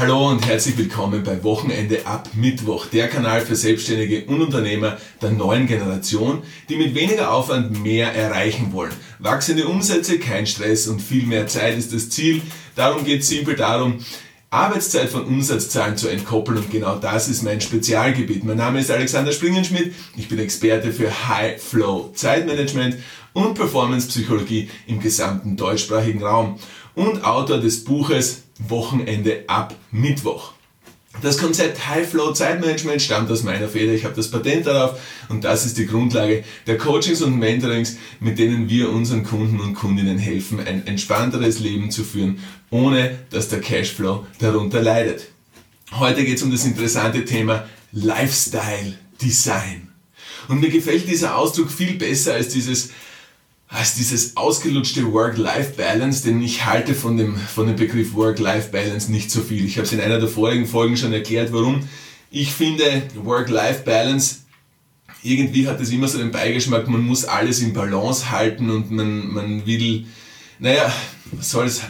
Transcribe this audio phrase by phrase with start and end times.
[0.00, 5.30] Hallo und herzlich willkommen bei Wochenende ab Mittwoch, der Kanal für Selbstständige und Unternehmer der
[5.30, 8.94] neuen Generation, die mit weniger Aufwand mehr erreichen wollen.
[9.18, 12.40] Wachsende Umsätze, kein Stress und viel mehr Zeit ist das Ziel.
[12.76, 13.98] Darum geht es simpel darum,
[14.48, 18.42] Arbeitszeit von Umsatzzahlen zu entkoppeln und genau das ist mein Spezialgebiet.
[18.42, 22.96] Mein Name ist Alexander Springenschmidt, ich bin Experte für High Flow Zeitmanagement
[23.34, 26.58] und Performance Psychologie im gesamten deutschsprachigen Raum
[26.94, 30.52] und Autor des Buches Wochenende ab Mittwoch.
[31.22, 33.92] Das Konzept High Flow Zeitmanagement stammt aus meiner Feder.
[33.92, 38.38] Ich habe das Patent darauf und das ist die Grundlage der Coachings und Mentorings, mit
[38.38, 42.38] denen wir unseren Kunden und Kundinnen helfen, ein entspannteres Leben zu führen,
[42.70, 45.26] ohne dass der Cashflow darunter leidet.
[45.92, 49.88] Heute geht es um das interessante Thema Lifestyle Design.
[50.48, 52.90] Und mir gefällt dieser Ausdruck viel besser als dieses
[53.70, 59.40] als dieses ausgelutschte Work-Life-Balance, denn ich halte von dem, von dem Begriff Work-Life-Balance nicht so
[59.40, 59.64] viel.
[59.64, 61.88] Ich habe es in einer der vorigen Folgen schon erklärt, warum.
[62.32, 64.40] Ich finde, Work-Life-Balance,
[65.22, 69.28] irgendwie hat es immer so den Beigeschmack, man muss alles in Balance halten und man,
[69.28, 70.06] man will,
[70.58, 70.92] naja,
[71.30, 71.82] was soll es,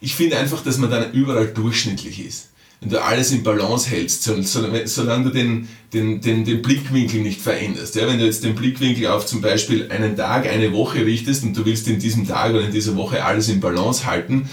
[0.00, 2.49] ich finde einfach, dass man dann überall durchschnittlich ist
[2.80, 7.94] wenn du alles in Balance hältst, solange du den, den, den, den Blickwinkel nicht veränderst.
[7.94, 11.56] Ja, wenn du jetzt den Blickwinkel auf zum Beispiel einen Tag, eine Woche richtest und
[11.56, 14.48] du willst in diesem Tag oder in dieser Woche alles in Balance halten,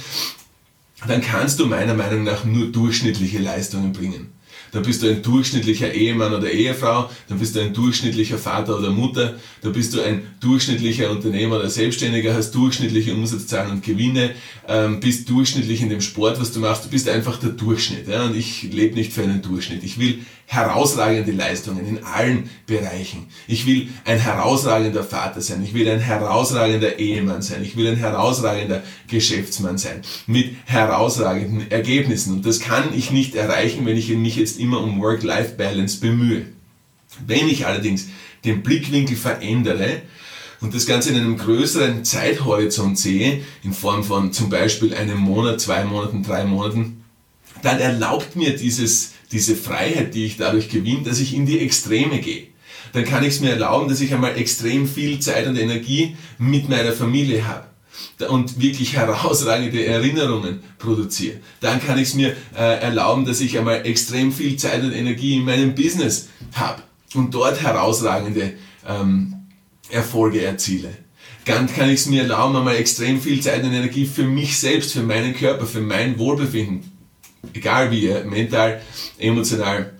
[1.07, 4.36] dann kannst du meiner Meinung nach nur durchschnittliche Leistungen bringen
[4.71, 8.91] dann bist du ein durchschnittlicher Ehemann oder Ehefrau, dann bist du ein durchschnittlicher Vater oder
[8.91, 14.31] Mutter, dann bist du ein durchschnittlicher Unternehmer oder Selbstständiger, hast durchschnittliche Umsatzzahlen und Gewinne,
[14.67, 18.07] ähm, bist durchschnittlich in dem Sport, was du machst, du bist einfach der Durchschnitt.
[18.07, 18.25] Ja?
[18.25, 19.83] Und ich lebe nicht für einen Durchschnitt.
[19.83, 23.27] Ich will herausragende Leistungen in allen Bereichen.
[23.47, 25.61] Ich will ein herausragender Vater sein.
[25.63, 27.63] Ich will ein herausragender Ehemann sein.
[27.63, 30.01] Ich will ein herausragender Geschäftsmann sein.
[30.25, 32.33] Mit herausragenden Ergebnissen.
[32.33, 36.45] Und das kann ich nicht erreichen, wenn ich mich jetzt immer um Work-Life-Balance bemühe.
[37.25, 38.07] Wenn ich allerdings
[38.45, 40.01] den Blickwinkel verändere,
[40.59, 45.61] und das Ganze in einem größeren Zeithorizont sehe, in Form von zum Beispiel einem Monat,
[45.61, 47.03] zwei Monaten, drei Monaten,
[47.61, 52.19] dann erlaubt mir dieses diese Freiheit, die ich dadurch gewinne, dass ich in die Extreme
[52.19, 52.47] gehe.
[52.93, 56.69] Dann kann ich es mir erlauben, dass ich einmal extrem viel Zeit und Energie mit
[56.69, 57.66] meiner Familie habe
[58.29, 61.37] und wirklich herausragende Erinnerungen produziere.
[61.59, 65.37] Dann kann ich es mir äh, erlauben, dass ich einmal extrem viel Zeit und Energie
[65.37, 66.81] in meinem Business habe
[67.13, 68.53] und dort herausragende
[68.87, 69.35] ähm,
[69.89, 70.89] Erfolge erziele.
[71.45, 74.91] Dann kann ich es mir erlauben, einmal extrem viel Zeit und Energie für mich selbst,
[74.91, 76.97] für meinen Körper, für mein Wohlbefinden
[77.53, 78.81] egal wie, mental,
[79.17, 79.93] emotional,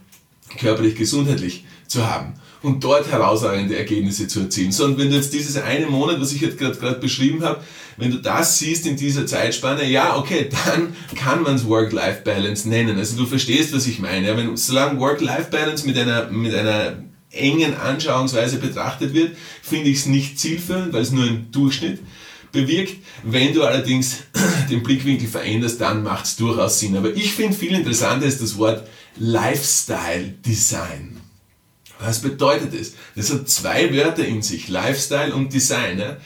[0.58, 4.72] körperlich, gesundheitlich zu haben und dort herausragende Ergebnisse zu erzielen.
[4.72, 7.64] So, und wenn du jetzt dieses eine Monat, was ich jetzt gerade beschrieben habe,
[7.98, 12.98] wenn du das siehst in dieser Zeitspanne, ja, okay, dann kann man es Work-Life-Balance nennen.
[12.98, 14.28] Also du verstehst, was ich meine.
[14.28, 20.06] Ja, wenn, solange Work-Life-Balance mit einer, mit einer engen Anschauungsweise betrachtet wird, finde ich es
[20.06, 22.00] nicht zielführend, weil es nur ein Durchschnitt
[22.52, 22.98] bewirkt.
[23.24, 24.18] Wenn du allerdings
[24.70, 26.96] den Blickwinkel veränderst, dann macht es durchaus Sinn.
[26.96, 28.88] Aber ich finde viel interessanter ist das Wort
[29.18, 31.20] Lifestyle Design.
[32.00, 32.94] Was bedeutet das?
[33.16, 35.98] Das hat zwei Wörter in sich, Lifestyle und Design.
[35.98, 36.18] Ja?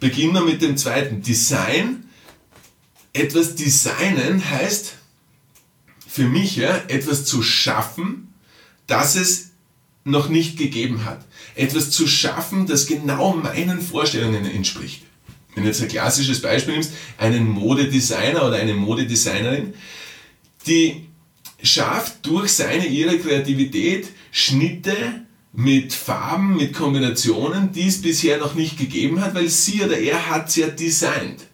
[0.00, 1.22] Beginnen wir mit dem zweiten.
[1.22, 2.04] Design.
[3.12, 4.94] Etwas designen heißt
[6.06, 8.34] für mich ja, etwas zu schaffen,
[8.86, 9.50] das es
[10.04, 11.24] noch nicht gegeben hat.
[11.54, 15.02] Etwas zu schaffen, das genau meinen Vorstellungen entspricht.
[15.54, 19.74] Wenn du jetzt ein klassisches Beispiel nimmst, einen Modedesigner oder eine Modedesignerin,
[20.66, 21.08] die
[21.62, 25.26] schafft durch seine, ihre Kreativität Schnitte
[25.58, 30.30] mit Farben, mit Kombinationen, die es bisher noch nicht gegeben hat, weil sie oder er
[30.30, 31.46] hat es ja designt.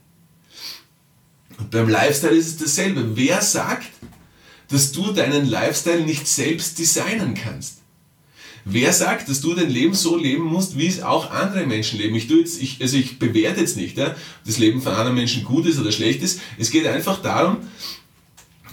[1.57, 3.17] Und beim Lifestyle ist es dasselbe.
[3.17, 3.89] Wer sagt,
[4.69, 7.79] dass du deinen Lifestyle nicht selbst designen kannst?
[8.67, 12.15] Wer sagt, dass du dein Leben so leben musst, wie es auch andere Menschen leben?
[12.15, 14.15] Ich, tue jetzt, ich, also ich bewerte jetzt nicht, ja,
[14.45, 16.41] das Leben von anderen Menschen gut ist oder schlecht ist.
[16.59, 17.57] Es geht einfach darum,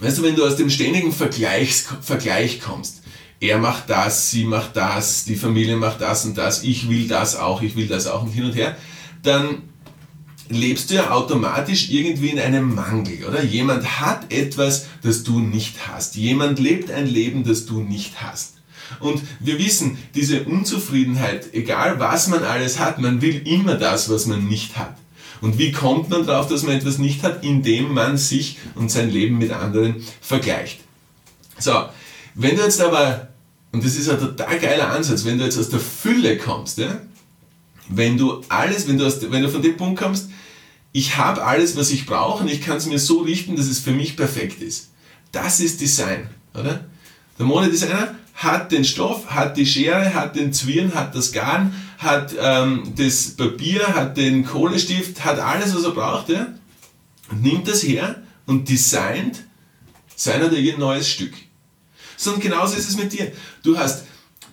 [0.00, 3.01] weißt du, wenn du aus dem ständigen Vergleichs, Vergleich kommst,
[3.42, 7.34] er macht das, sie macht das, die Familie macht das und das, ich will das
[7.34, 8.76] auch, ich will das auch und hin und her,
[9.24, 9.62] dann
[10.48, 13.42] lebst du ja automatisch irgendwie in einem Mangel, oder?
[13.42, 16.14] Jemand hat etwas, das du nicht hast.
[16.14, 18.58] Jemand lebt ein Leben, das du nicht hast.
[19.00, 24.26] Und wir wissen, diese Unzufriedenheit, egal was man alles hat, man will immer das, was
[24.26, 24.96] man nicht hat.
[25.40, 27.42] Und wie kommt man darauf, dass man etwas nicht hat?
[27.42, 30.78] Indem man sich und sein Leben mit anderen vergleicht.
[31.58, 31.72] So,
[32.34, 33.31] wenn du jetzt aber,
[33.72, 37.00] und das ist ein total geiler Ansatz, wenn du jetzt aus der Fülle kommst, ja?
[37.88, 40.28] wenn du alles, wenn du, aus, wenn du von dem Punkt kommst,
[40.92, 43.78] ich habe alles, was ich brauche und ich kann es mir so richten, dass es
[43.78, 44.90] für mich perfekt ist
[45.32, 46.84] Das ist Design, oder?
[47.38, 52.34] Der Modedesigner hat den Stoff, hat die Schere, hat den Zwirn, hat das Garn, hat
[52.38, 56.48] ähm, das Papier, hat den Kohlestift, hat alles, was er braucht, ja?
[57.30, 59.44] und nimmt das her und designt
[60.14, 61.32] sein oder ihr neues Stück.
[62.22, 63.32] So, und genauso ist es mit dir.
[63.64, 64.04] Du hast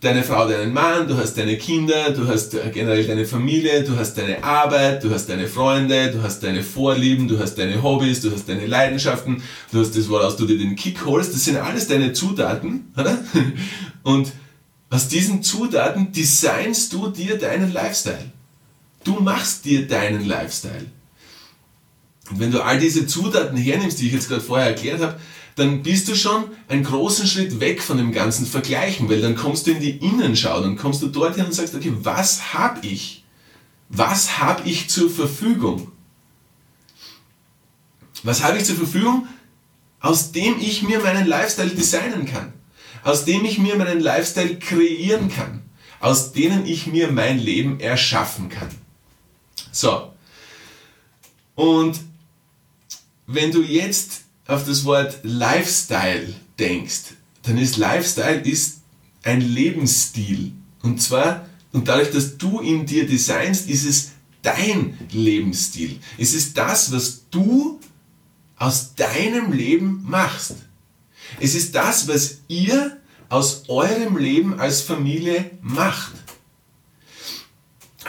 [0.01, 3.95] deine Frau, deinen Mann, du hast deine Kinder, du hast äh, generell deine Familie, du
[3.95, 8.21] hast deine Arbeit, du hast deine Freunde, du hast deine Vorlieben, du hast deine Hobbys,
[8.21, 11.31] du hast deine Leidenschaften, du hast das, woraus du dir den Kick holst.
[11.31, 13.19] Das sind alles deine Zutaten, oder?
[14.03, 14.31] Und
[14.89, 18.31] aus diesen Zutaten designst du dir deinen Lifestyle.
[19.03, 20.87] Du machst dir deinen Lifestyle.
[22.31, 25.19] Und wenn du all diese Zutaten hernimmst, die ich jetzt gerade vorher erklärt habe,
[25.55, 29.67] dann bist du schon einen großen Schritt weg von dem ganzen Vergleichen, weil dann kommst
[29.67, 33.23] du in die Innenschau, dann kommst du dorthin und sagst, okay, was habe ich?
[33.89, 35.91] Was habe ich zur Verfügung?
[38.23, 39.27] Was habe ich zur Verfügung,
[39.99, 42.53] aus dem ich mir meinen Lifestyle designen kann?
[43.03, 45.63] Aus dem ich mir meinen Lifestyle kreieren kann?
[45.99, 48.69] Aus denen ich mir mein Leben erschaffen kann?
[49.71, 50.13] So.
[51.55, 51.99] Und
[53.27, 57.13] wenn du jetzt auf das Wort Lifestyle denkst,
[57.43, 58.81] dann ist Lifestyle ist
[59.23, 60.53] ein Lebensstil.
[60.81, 64.11] Und zwar, und dadurch, dass du in dir designst, ist es
[64.41, 65.99] dein Lebensstil.
[66.17, 67.79] Es ist das, was du
[68.57, 70.55] aus deinem Leben machst.
[71.39, 72.97] Es ist das, was ihr
[73.29, 76.13] aus eurem Leben als Familie macht.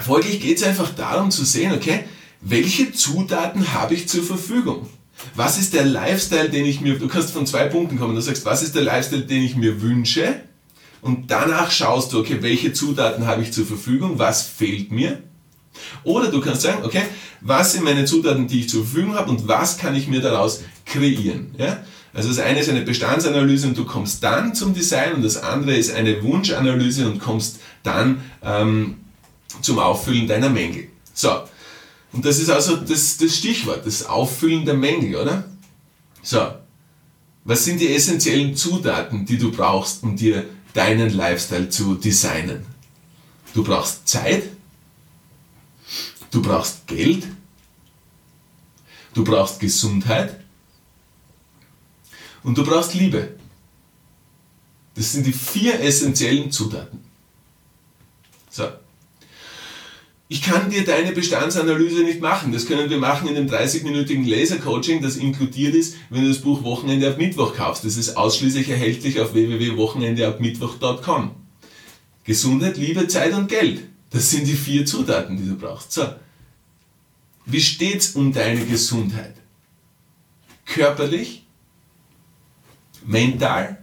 [0.01, 2.05] Folglich geht es einfach darum zu sehen, okay,
[2.41, 4.89] welche Zutaten habe ich zur Verfügung?
[5.35, 8.45] Was ist der Lifestyle, den ich mir, du kannst von zwei Punkten kommen, du sagst,
[8.45, 10.41] was ist der Lifestyle, den ich mir wünsche?
[11.03, 15.19] Und danach schaust du, okay, welche Zutaten habe ich zur Verfügung, was fehlt mir?
[16.05, 17.03] Oder du kannst sagen, okay,
[17.41, 20.63] was sind meine Zutaten, die ich zur Verfügung habe und was kann ich mir daraus
[20.85, 21.55] kreieren?
[21.57, 21.83] Ja?
[22.13, 25.75] Also das eine ist eine Bestandsanalyse und du kommst dann zum Design und das andere
[25.77, 28.97] ist eine Wunschanalyse und kommst dann ähm,
[29.63, 30.89] zum Auffüllen deiner Mängel.
[31.15, 31.31] So,
[32.12, 35.45] und das ist also das, das Stichwort, das Auffüllen der Mängel, oder?
[36.23, 36.55] So,
[37.45, 42.67] was sind die essentiellen Zutaten, die du brauchst, um dir deinen Lifestyle zu designen?
[43.55, 44.45] Du brauchst Zeit,
[46.31, 47.27] du brauchst Geld,
[49.15, 50.41] du brauchst Gesundheit
[52.43, 53.37] und du brauchst Liebe.
[54.95, 57.01] Das sind die vier essentiellen Zutaten.
[58.51, 58.69] So,
[60.32, 62.53] ich kann dir deine Bestandsanalyse nicht machen.
[62.53, 66.62] Das können wir machen in dem 30-minütigen Laser-Coaching, das inkludiert ist, wenn du das Buch
[66.62, 67.85] Wochenende ab Mittwoch kaufst.
[67.85, 71.32] Das ist ausschließlich erhältlich auf www.wochenendeabmittwoch.com.
[72.23, 73.82] Gesundheit, Liebe, Zeit und Geld.
[74.11, 75.91] Das sind die vier Zutaten, die du brauchst.
[75.91, 76.06] So.
[77.44, 79.35] Wie steht's um deine Gesundheit?
[80.65, 81.44] Körperlich,
[83.05, 83.83] mental,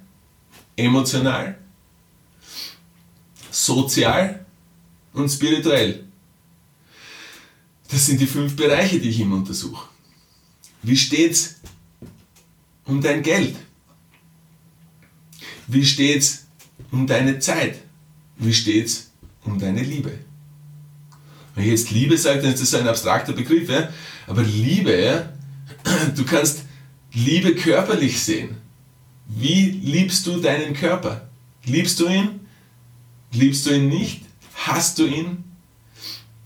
[0.77, 1.57] emotional,
[3.51, 4.45] sozial
[5.11, 6.06] und spirituell.
[7.87, 9.87] Das sind die fünf Bereiche, die ich immer untersuche.
[10.83, 11.55] Wie steht's
[12.85, 13.55] um dein Geld?
[15.67, 16.47] Wie steht's
[16.91, 17.79] um deine Zeit?
[18.37, 19.11] Wie steht's
[19.43, 20.19] um deine Liebe?
[21.55, 23.89] Wenn ich jetzt Liebe sage, dann ist das ein abstrakter Begriff, ja?
[24.27, 25.33] aber Liebe, ja?
[26.15, 26.63] du kannst
[27.13, 28.57] Liebe körperlich sehen.
[29.27, 31.29] Wie liebst du deinen Körper?
[31.65, 32.41] Liebst du ihn?
[33.31, 34.23] Liebst du ihn nicht?
[34.53, 35.43] Hast du ihn?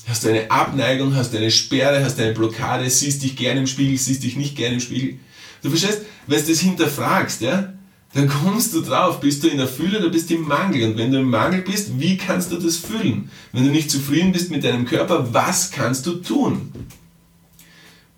[0.08, 3.62] Hast du eine Abneigung, hast du eine Sperre, hast du eine Blockade, siehst dich gerne
[3.62, 5.20] im Spiegel, siehst dich nicht gerne im Spiegel.
[5.62, 7.74] Du verstehst, wenn du das hinterfragst, ja,
[8.14, 10.84] dann kommst du drauf, bist du in der Fülle oder bist du im Mangel.
[10.84, 13.30] Und wenn du im Mangel bist, wie kannst du das fühlen?
[13.54, 16.74] Wenn du nicht zufrieden bist mit deinem Körper, was kannst du tun?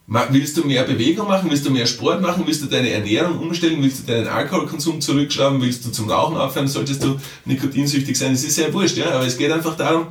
[0.07, 1.49] Willst du mehr Bewegung machen?
[1.49, 2.43] Willst du mehr Sport machen?
[2.45, 3.81] Willst du deine Ernährung umstellen?
[3.81, 5.61] Willst du deinen Alkoholkonsum zurückschrauben?
[5.61, 6.67] Willst du zum Rauchen aufhören?
[6.67, 8.33] Solltest du nikotinsüchtig sein?
[8.33, 9.11] Es ist sehr wurscht, ja?
[9.11, 10.07] aber es geht einfach darum,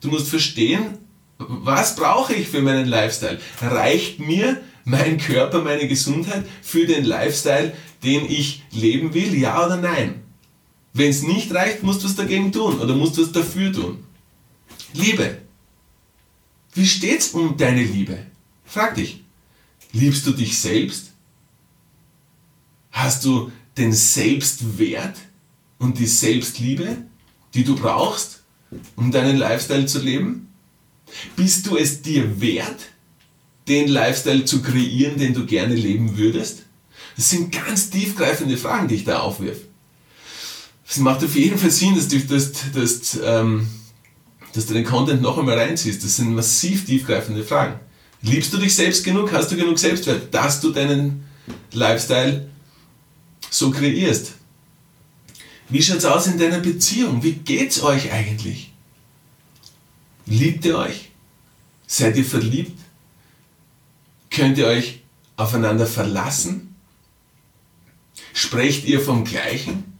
[0.00, 0.98] du musst verstehen,
[1.38, 3.38] was brauche ich für meinen Lifestyle?
[3.60, 9.34] Reicht mir mein Körper, meine Gesundheit für den Lifestyle, den ich leben will?
[9.34, 10.22] Ja oder nein?
[10.92, 14.04] Wenn es nicht reicht, musst du was dagegen tun oder musst du was dafür tun.
[14.94, 15.38] Liebe.
[16.74, 18.18] Wie steht's um deine Liebe?
[18.64, 19.22] Frag dich.
[19.92, 21.12] Liebst du dich selbst?
[22.90, 25.16] Hast du den Selbstwert
[25.78, 26.96] und die Selbstliebe,
[27.54, 28.42] die du brauchst,
[28.96, 30.47] um deinen Lifestyle zu leben?
[31.36, 32.80] Bist du es dir wert,
[33.66, 36.64] den Lifestyle zu kreieren, den du gerne leben würdest?
[37.16, 39.58] Das sind ganz tiefgreifende Fragen, die ich da aufwirf.
[40.88, 43.68] Es macht auf jeden Fall Sinn, dass du, dass, dass, ähm,
[44.54, 46.02] dass du den Content noch einmal reinziehst.
[46.02, 47.80] Das sind massiv tiefgreifende Fragen.
[48.22, 49.32] Liebst du dich selbst genug?
[49.32, 51.24] Hast du genug Selbstwert, dass du deinen
[51.72, 52.48] Lifestyle
[53.50, 54.32] so kreierst.
[55.68, 57.22] Wie schaut es aus in deiner Beziehung?
[57.22, 58.72] Wie geht's euch eigentlich?
[60.28, 61.10] Liebt ihr euch?
[61.86, 62.78] Seid ihr verliebt?
[64.30, 65.00] Könnt ihr euch
[65.36, 66.74] aufeinander verlassen?
[68.34, 69.98] Sprecht ihr vom Gleichen?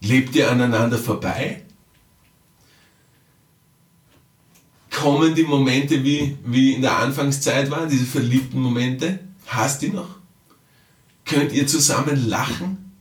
[0.00, 1.62] Lebt ihr aneinander vorbei?
[4.90, 9.18] Kommen die Momente wie, wie in der Anfangszeit waren, diese verliebten Momente?
[9.46, 10.16] Hast die noch?
[11.26, 12.92] Könnt ihr zusammen lachen?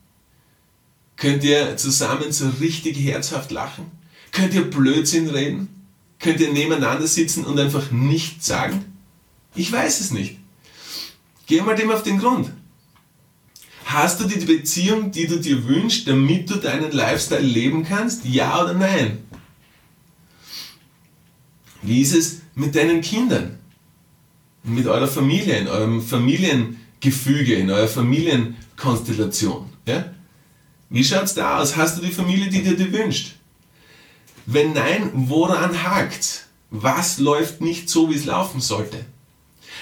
[1.15, 3.91] Könnt ihr zusammen so richtig herzhaft lachen?
[4.33, 5.82] Könnt ihr Blödsinn reden?
[6.23, 8.85] Könnt ihr nebeneinander sitzen und einfach nichts sagen?
[9.55, 10.37] Ich weiß es nicht.
[11.47, 12.49] Geh mal dem auf den Grund.
[13.85, 18.23] Hast du die Beziehung, die du dir wünschst, damit du deinen Lifestyle leben kannst?
[18.23, 19.17] Ja oder nein?
[21.81, 23.59] Wie ist es mit deinen Kindern?
[24.63, 29.65] Mit eurer Familie, in eurem Familiengefüge, in eurer Familienkonstellation?
[29.85, 30.13] Ja?
[30.89, 31.75] Wie schaut es da aus?
[31.75, 33.35] Hast du die Familie, die dir die wünscht?
[34.45, 36.45] Wenn nein, woran hakt?
[36.69, 39.05] Was läuft nicht so, wie es laufen sollte?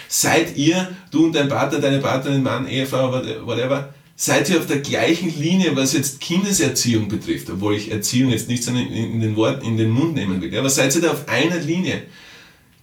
[0.07, 3.11] Seid ihr, du und dein Partner, deine Partnerin, Mann, Ehefrau,
[3.45, 8.49] whatever, seid ihr auf der gleichen Linie, was jetzt Kindeserziehung betrifft, obwohl ich Erziehung jetzt
[8.49, 10.55] nicht so in den Worten, in den Mund nehmen will.
[10.57, 12.03] Aber seid ihr da auf einer Linie?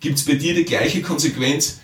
[0.01, 1.81] Gibt es bei dir die gleiche Konsequenz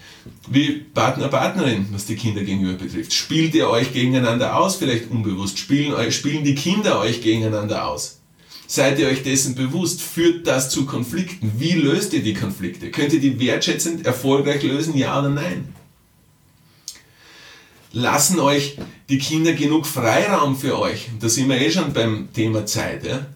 [0.48, 3.12] wie Partner, Partnerin, was die Kinder gegenüber betrifft?
[3.12, 5.58] Spielt ihr euch gegeneinander aus, vielleicht unbewusst?
[5.58, 8.20] Spielen, spielen die Kinder euch gegeneinander aus?
[8.66, 10.00] Seid ihr euch dessen bewusst?
[10.00, 11.52] Führt das zu Konflikten?
[11.58, 12.90] Wie löst ihr die Konflikte?
[12.90, 15.74] Könnt ihr die wertschätzend erfolgreich lösen, ja oder nein?
[17.92, 18.78] Lassen euch
[19.08, 21.10] die Kinder genug Freiraum für euch?
[21.20, 23.04] Da sind wir eh schon beim Thema Zeit.
[23.04, 23.26] Ja?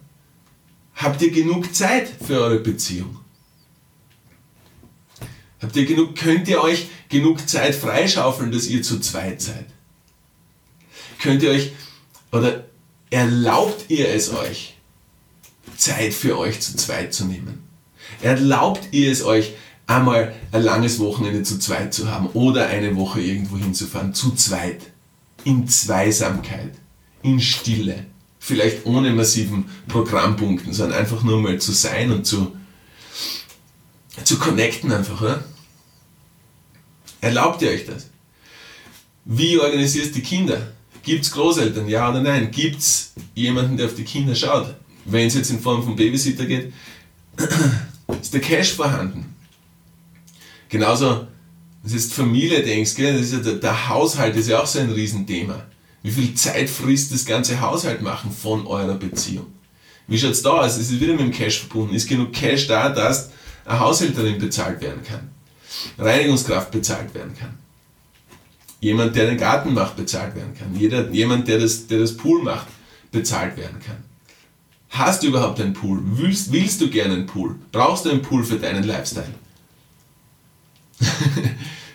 [0.95, 3.19] Habt ihr genug Zeit für eure Beziehung?
[5.61, 9.65] Habt ihr genug, könnt ihr euch genug Zeit freischaufeln, dass ihr zu zweit seid?
[11.21, 11.71] Könnt ihr euch,
[12.31, 12.65] oder
[13.09, 14.75] erlaubt ihr es euch,
[15.79, 17.63] Zeit für euch zu zweit zu nehmen?
[18.21, 19.53] Erlaubt ihr es euch,
[19.87, 24.81] einmal ein langes Wochenende zu zweit zu haben oder eine Woche irgendwo hinzufahren, zu zweit,
[25.45, 26.73] in Zweisamkeit,
[27.23, 28.05] in Stille,
[28.39, 32.55] vielleicht ohne massiven Programmpunkten, sondern einfach nur mal zu sein und zu,
[34.23, 35.43] zu connecten einfach, oder?
[37.21, 38.07] Erlaubt ihr euch das?
[39.25, 40.71] Wie organisierst du die Kinder?
[41.03, 42.51] Gibt es Großeltern, ja oder nein?
[42.51, 44.75] Gibt es jemanden, der auf die Kinder schaut?
[45.11, 46.73] Wenn es jetzt in Form von Babysitter geht,
[48.21, 49.35] ist der Cash vorhanden.
[50.69, 51.27] Genauso,
[51.83, 55.63] das ist Familie, denkst du, ja der, der Haushalt ist ja auch so ein Riesenthema.
[56.03, 59.47] Wie viel Zeit frisst das ganze Haushalt machen von eurer Beziehung?
[60.07, 60.77] Wie schaut es da aus?
[60.77, 61.93] Es ist wieder mit dem Cash verbunden.
[61.93, 63.31] Ist genug Cash da, dass
[63.65, 65.29] eine Haushälterin bezahlt werden kann?
[65.97, 67.57] Reinigungskraft bezahlt werden kann?
[68.79, 70.73] Jemand, der den Garten macht, bezahlt werden kann?
[70.73, 72.67] Jeder, jemand, der das, der das Pool macht,
[73.11, 74.08] bezahlt werden kann?
[74.89, 76.01] Hast du überhaupt einen Pool?
[76.03, 77.55] Willst, willst du gerne einen Pool?
[77.71, 79.33] Brauchst du einen Pool für deinen Lifestyle?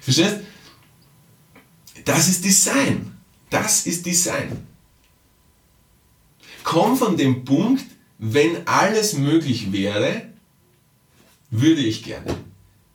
[0.00, 0.36] Verstehst?
[2.04, 3.12] Das ist Design.
[3.50, 4.66] Das ist Design.
[6.62, 7.84] Komm von dem Punkt,
[8.18, 10.22] wenn alles möglich wäre,
[11.50, 12.36] würde ich gerne.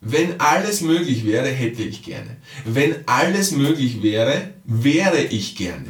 [0.02, 2.38] Wenn alles möglich wäre, hätte ich gerne.
[2.66, 5.88] Wenn alles möglich wäre, wäre ich gerne.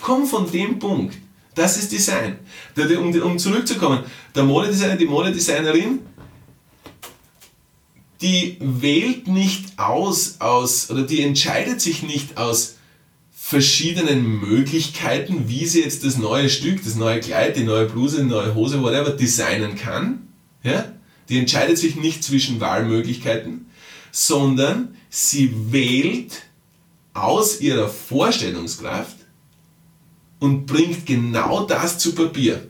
[0.00, 1.16] Komm von dem Punkt.
[1.58, 2.38] Das ist Design.
[2.76, 5.98] Um, um zurückzukommen, der Modedesigner, die Modedesignerin,
[8.22, 12.76] die wählt nicht aus, aus, oder die entscheidet sich nicht aus
[13.32, 18.28] verschiedenen Möglichkeiten, wie sie jetzt das neue Stück, das neue Kleid, die neue Bluse, die
[18.28, 20.28] neue Hose, whatever, designen kann.
[20.62, 20.92] Ja?
[21.28, 23.66] Die entscheidet sich nicht zwischen Wahlmöglichkeiten,
[24.12, 26.42] sondern sie wählt
[27.14, 29.17] aus ihrer Vorstellungskraft
[30.38, 32.68] und bringt genau das zu Papier.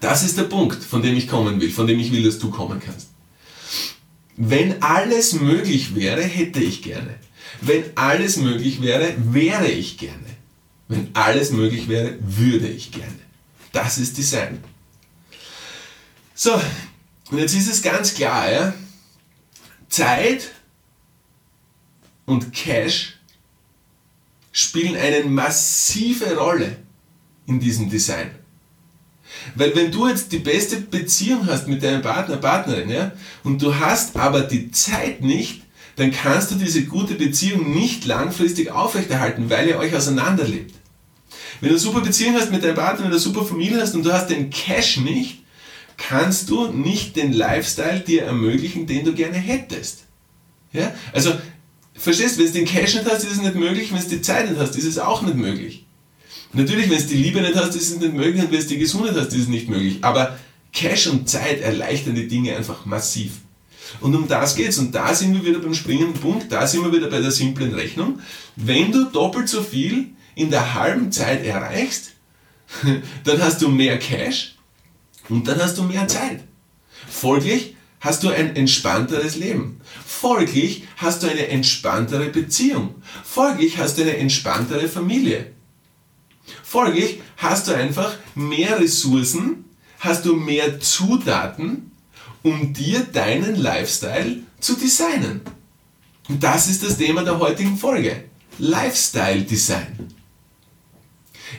[0.00, 2.50] Das ist der Punkt, von dem ich kommen will, von dem ich will, dass du
[2.50, 3.08] kommen kannst.
[4.36, 7.14] Wenn alles möglich wäre, hätte ich gerne.
[7.60, 10.24] Wenn alles möglich wäre, wäre ich gerne.
[10.88, 13.18] Wenn alles möglich wäre, würde ich gerne.
[13.72, 14.62] Das ist Design.
[16.34, 16.58] So,
[17.30, 18.74] und jetzt ist es ganz klar, ja?
[19.88, 20.50] Zeit
[22.24, 23.19] und Cash
[24.52, 26.76] spielen eine massive Rolle
[27.46, 28.30] in diesem Design.
[29.54, 33.12] Weil wenn du jetzt die beste Beziehung hast mit deinem Partner, Partnerin, ja,
[33.44, 35.62] und du hast aber die Zeit nicht,
[35.96, 40.74] dann kannst du diese gute Beziehung nicht langfristig aufrechterhalten, weil ihr euch auseinanderlebt.
[41.60, 43.94] Wenn du eine super Beziehung hast mit deinem Partner, wenn du eine super Familie hast
[43.94, 45.42] und du hast den Cash nicht,
[45.96, 50.04] kannst du nicht den Lifestyle dir ermöglichen, den du gerne hättest.
[50.72, 50.94] Ja?
[51.12, 51.32] Also,
[52.00, 54.22] verstehst du, wenn du den Cash nicht hast, ist es nicht möglich, wenn du die
[54.22, 55.86] Zeit nicht hast, ist es auch nicht möglich.
[56.52, 58.78] Natürlich, wenn du die Liebe nicht hast, ist es nicht möglich und wenn du die
[58.78, 59.98] Gesundheit hast, ist es nicht möglich.
[60.02, 60.38] Aber
[60.72, 63.32] Cash und Zeit erleichtern die Dinge einfach massiv.
[64.00, 64.78] Und um das geht's.
[64.78, 67.74] Und da sind wir wieder beim springenden Punkt, da sind wir wieder bei der simplen
[67.74, 68.20] Rechnung.
[68.56, 72.12] Wenn du doppelt so viel in der halben Zeit erreichst,
[73.24, 74.54] dann hast du mehr Cash
[75.28, 76.40] und dann hast du mehr Zeit.
[77.08, 79.80] Folglich hast du ein entspannteres Leben.
[80.20, 82.96] Folglich hast du eine entspanntere Beziehung.
[83.24, 85.52] Folglich hast du eine entspanntere Familie.
[86.62, 89.64] Folglich hast du einfach mehr Ressourcen,
[89.98, 91.92] hast du mehr Zutaten,
[92.42, 95.40] um dir deinen Lifestyle zu designen.
[96.28, 98.24] Und das ist das Thema der heutigen Folge.
[98.58, 100.06] Lifestyle Design.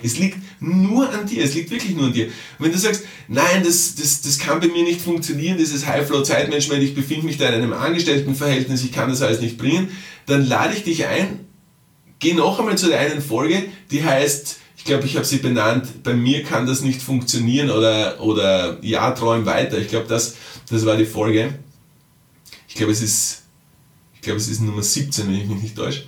[0.03, 2.25] Es liegt nur an dir, es liegt wirklich nur an dir.
[2.25, 6.83] Und wenn du sagst, nein, das, das, das kann bei mir nicht funktionieren, dieses High-Flow-Zeitmanagement,
[6.83, 9.89] ich befinde mich da in einem Angestelltenverhältnis, ich kann das alles nicht bringen,
[10.25, 11.41] dann lade ich dich ein,
[12.19, 16.03] geh noch einmal zu der einen Folge, die heißt, ich glaube, ich habe sie benannt,
[16.03, 19.77] bei mir kann das nicht funktionieren oder, oder ja, träum weiter.
[19.77, 20.37] Ich glaube, das,
[20.69, 21.53] das war die Folge.
[22.67, 23.43] Ich glaube, es ist,
[24.15, 26.05] ich glaube, es ist Nummer 17, wenn ich mich nicht täusche.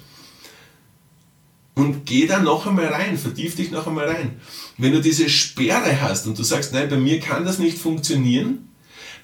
[1.76, 4.40] Und geh da noch einmal rein, vertief dich noch einmal rein.
[4.78, 8.70] Wenn du diese Sperre hast und du sagst, nein, bei mir kann das nicht funktionieren,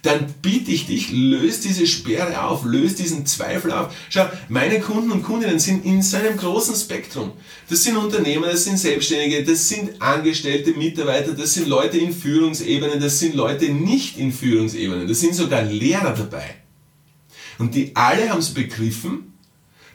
[0.02, 3.94] dann bitte ich dich, löst diese Sperre auf, löst diesen Zweifel auf.
[4.10, 7.34] Schau, meine Kunden und Kundinnen sind in seinem großen Spektrum.
[7.70, 13.00] Das sind Unternehmer, das sind Selbstständige, das sind angestellte Mitarbeiter, das sind Leute in Führungsebenen,
[13.00, 16.56] das sind Leute nicht in Führungsebenen, das sind sogar Lehrer dabei.
[17.58, 19.34] Und die alle haben es begriffen,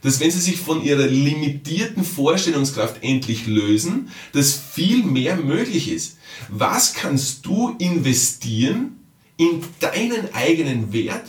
[0.05, 6.19] dass wenn sie sich von ihrer limitierten Vorstellungskraft endlich lösen, dass viel mehr möglich ist.
[6.49, 9.01] Was kannst du investieren
[9.37, 11.25] in deinen eigenen Wert,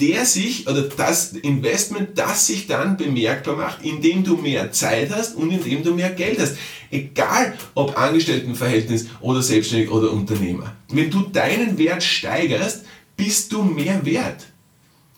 [0.00, 5.36] der sich, oder das Investment, das sich dann bemerkbar macht, indem du mehr Zeit hast
[5.36, 6.56] und indem du mehr Geld hast.
[6.90, 10.74] Egal ob Angestelltenverhältnis oder selbstständig oder Unternehmer.
[10.88, 12.84] Wenn du deinen Wert steigerst,
[13.16, 14.46] bist du mehr wert.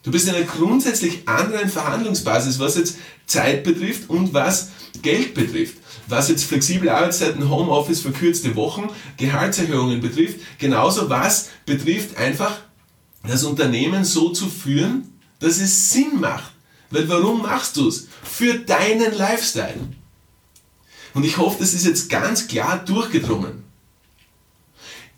[0.06, 4.68] Du bist in einer grundsätzlich anderen Verhandlungsbasis, was jetzt Zeit betrifft und was
[5.02, 5.78] Geld betrifft.
[6.06, 12.56] Was jetzt flexible Arbeitszeiten, Homeoffice, verkürzte Wochen, Gehaltserhöhungen betrifft, genauso was betrifft einfach
[13.26, 16.52] das Unternehmen so zu führen, dass es Sinn macht.
[16.90, 18.06] Weil warum machst du es?
[18.22, 19.88] Für deinen Lifestyle.
[21.14, 23.65] Und ich hoffe, das ist jetzt ganz klar durchgedrungen.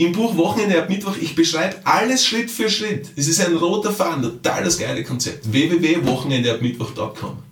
[0.00, 3.08] Im Buch Wochenende ab Mittwoch, ich beschreibe alles Schritt für Schritt.
[3.16, 5.52] Es ist ein roter Faden, total das geile Konzept.
[5.52, 7.47] www.wochenendeabmittwoch.com